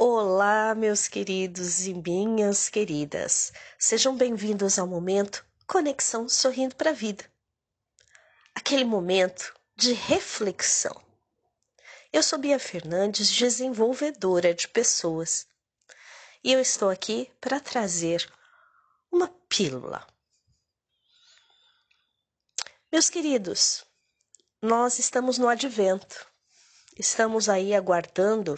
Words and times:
Olá, 0.00 0.76
meus 0.76 1.08
queridos 1.08 1.88
e 1.88 1.92
minhas 1.92 2.68
queridas. 2.68 3.52
Sejam 3.76 4.16
bem-vindos 4.16 4.78
ao 4.78 4.86
momento 4.86 5.44
Conexão 5.66 6.28
Sorrindo 6.28 6.76
para 6.76 6.90
a 6.90 6.92
Vida. 6.92 7.24
Aquele 8.54 8.84
momento 8.84 9.52
de 9.74 9.92
reflexão. 9.94 10.94
Eu 12.12 12.22
sou 12.22 12.38
Bia 12.38 12.60
Fernandes, 12.60 13.28
desenvolvedora 13.28 14.54
de 14.54 14.68
pessoas, 14.68 15.48
e 16.44 16.52
eu 16.52 16.60
estou 16.60 16.90
aqui 16.90 17.28
para 17.40 17.58
trazer 17.58 18.24
uma 19.10 19.26
pílula. 19.48 20.06
Meus 22.92 23.10
queridos, 23.10 23.84
nós 24.62 25.00
estamos 25.00 25.38
no 25.38 25.48
advento. 25.48 26.24
Estamos 26.96 27.48
aí 27.48 27.74
aguardando 27.74 28.56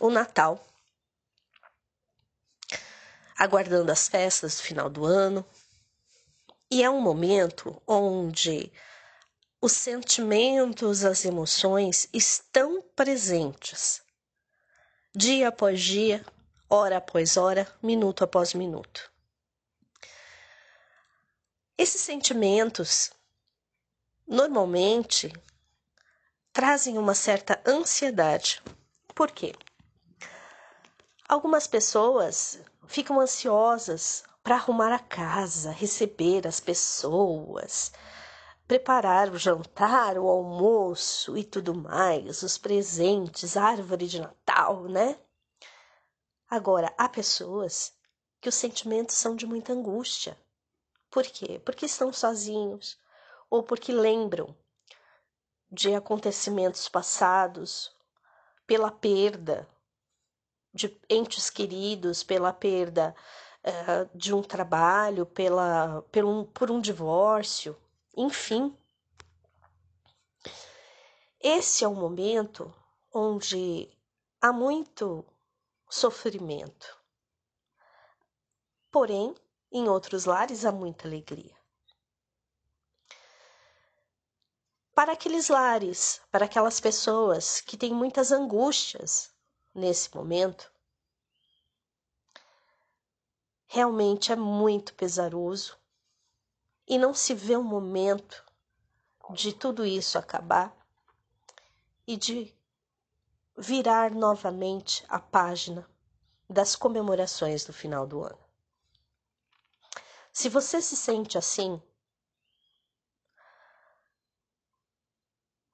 o 0.00 0.10
Natal, 0.10 0.64
aguardando 3.36 3.90
as 3.90 4.08
festas 4.08 4.56
do 4.56 4.62
final 4.62 4.88
do 4.88 5.04
ano. 5.04 5.44
E 6.70 6.82
é 6.82 6.90
um 6.90 7.00
momento 7.00 7.80
onde 7.86 8.72
os 9.60 9.72
sentimentos, 9.72 11.04
as 11.04 11.24
emoções 11.24 12.08
estão 12.12 12.82
presentes, 12.94 14.02
dia 15.14 15.48
após 15.48 15.80
dia, 15.80 16.24
hora 16.68 16.98
após 16.98 17.36
hora, 17.36 17.66
minuto 17.82 18.24
após 18.24 18.52
minuto. 18.54 19.10
Esses 21.78 22.00
sentimentos 22.00 23.10
normalmente 24.26 25.32
trazem 26.52 26.98
uma 26.98 27.14
certa 27.14 27.60
ansiedade. 27.66 28.62
Por 29.14 29.30
quê? 29.30 29.52
Algumas 31.26 31.66
pessoas 31.66 32.60
ficam 32.86 33.18
ansiosas 33.18 34.24
para 34.42 34.56
arrumar 34.56 34.92
a 34.92 34.98
casa, 34.98 35.70
receber 35.70 36.46
as 36.46 36.60
pessoas, 36.60 37.92
preparar 38.68 39.30
o 39.30 39.38
jantar, 39.38 40.18
o 40.18 40.28
almoço 40.28 41.34
e 41.38 41.42
tudo 41.42 41.74
mais, 41.74 42.42
os 42.42 42.58
presentes, 42.58 43.56
árvore 43.56 44.06
de 44.06 44.20
Natal, 44.20 44.82
né? 44.82 45.18
Agora, 46.46 46.92
há 46.98 47.08
pessoas 47.08 47.94
que 48.38 48.48
os 48.50 48.54
sentimentos 48.54 49.16
são 49.16 49.34
de 49.34 49.46
muita 49.46 49.72
angústia. 49.72 50.38
Por 51.10 51.24
quê? 51.24 51.58
Porque 51.64 51.86
estão 51.86 52.12
sozinhos 52.12 52.98
ou 53.48 53.62
porque 53.62 53.94
lembram 53.94 54.54
de 55.72 55.94
acontecimentos 55.94 56.86
passados, 56.86 57.96
pela 58.66 58.90
perda 58.90 59.66
de 60.74 60.94
entes 61.08 61.48
queridos, 61.48 62.24
pela 62.24 62.52
perda 62.52 63.14
uh, 63.64 64.18
de 64.18 64.34
um 64.34 64.42
trabalho, 64.42 65.24
pela, 65.24 66.02
por, 66.10 66.24
um, 66.24 66.44
por 66.44 66.70
um 66.70 66.80
divórcio, 66.80 67.76
enfim. 68.16 68.76
Esse 71.40 71.84
é 71.84 71.88
o 71.88 71.94
momento 71.94 72.74
onde 73.12 73.88
há 74.40 74.52
muito 74.52 75.24
sofrimento. 75.88 76.98
Porém, 78.90 79.34
em 79.70 79.88
outros 79.88 80.24
lares 80.24 80.64
há 80.64 80.72
muita 80.72 81.06
alegria. 81.06 81.54
Para 84.94 85.12
aqueles 85.12 85.48
lares, 85.48 86.20
para 86.30 86.44
aquelas 86.44 86.78
pessoas 86.78 87.60
que 87.60 87.76
têm 87.76 87.92
muitas 87.92 88.30
angústias, 88.30 89.33
nesse 89.74 90.14
momento, 90.14 90.72
realmente 93.66 94.30
é 94.30 94.36
muito 94.36 94.94
pesaroso 94.94 95.76
e 96.86 96.96
não 96.96 97.12
se 97.12 97.34
vê 97.34 97.56
um 97.56 97.64
momento 97.64 98.44
de 99.32 99.52
tudo 99.52 99.84
isso 99.84 100.18
acabar 100.18 100.76
e 102.06 102.16
de 102.16 102.54
virar 103.56 104.12
novamente 104.12 105.04
a 105.08 105.18
página 105.18 105.88
das 106.48 106.76
comemorações 106.76 107.64
do 107.64 107.72
final 107.72 108.06
do 108.06 108.22
ano. 108.22 108.38
Se 110.32 110.48
você 110.48 110.82
se 110.82 110.96
sente 110.96 111.38
assim, 111.38 111.80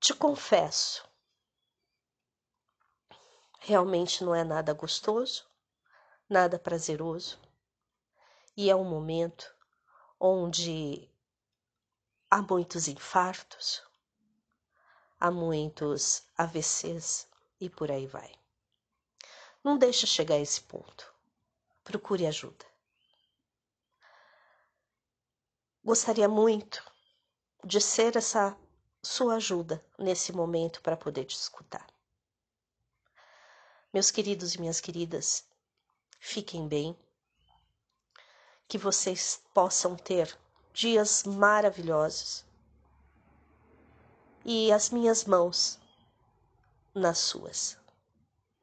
te 0.00 0.14
confesso 0.14 1.06
realmente 3.64 4.22
não 4.22 4.34
é 4.34 4.44
nada 4.44 4.74
gostoso, 4.74 5.48
nada 6.28 6.58
prazeroso, 6.58 7.40
e 8.54 8.68
é 8.68 8.76
um 8.76 8.84
momento 8.84 9.54
onde 10.20 11.10
há 12.30 12.42
muitos 12.42 12.88
infartos, 12.88 13.82
há 15.18 15.30
muitos 15.30 16.26
AVCs 16.36 17.26
e 17.58 17.70
por 17.70 17.90
aí 17.90 18.06
vai. 18.06 18.34
Não 19.64 19.78
deixe 19.78 20.06
chegar 20.06 20.34
a 20.34 20.40
esse 20.40 20.60
ponto. 20.60 21.10
Procure 21.82 22.26
ajuda. 22.26 22.66
Gostaria 25.82 26.28
muito 26.28 26.84
de 27.64 27.80
ser 27.80 28.14
essa 28.16 28.54
sua 29.02 29.36
ajuda 29.36 29.82
nesse 29.98 30.32
momento 30.32 30.82
para 30.82 30.98
poder 30.98 31.24
te 31.24 31.34
escutar. 31.34 31.93
Meus 33.94 34.10
queridos 34.10 34.56
e 34.56 34.60
minhas 34.60 34.80
queridas, 34.80 35.44
fiquem 36.18 36.66
bem, 36.66 36.98
que 38.66 38.76
vocês 38.76 39.40
possam 39.54 39.94
ter 39.94 40.36
dias 40.72 41.22
maravilhosos 41.22 42.44
e 44.44 44.72
as 44.72 44.90
minhas 44.90 45.24
mãos 45.26 45.78
nas 46.92 47.18
suas. 47.18 47.78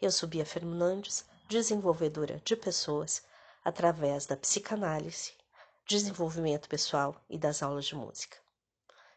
Eu 0.00 0.10
sou 0.10 0.28
Bia 0.28 0.44
Fernandes, 0.44 1.24
desenvolvedora 1.48 2.42
de 2.44 2.56
pessoas 2.56 3.22
através 3.64 4.26
da 4.26 4.36
psicanálise, 4.36 5.34
desenvolvimento 5.86 6.68
pessoal 6.68 7.14
e 7.30 7.38
das 7.38 7.62
aulas 7.62 7.84
de 7.84 7.94
música. 7.94 8.38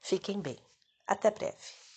Fiquem 0.00 0.40
bem. 0.40 0.58
Até 1.06 1.30
breve. 1.30 1.91